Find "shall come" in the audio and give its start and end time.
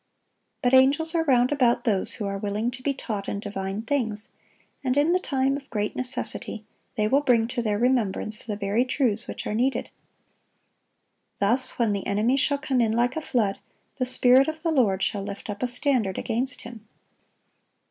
12.37-12.81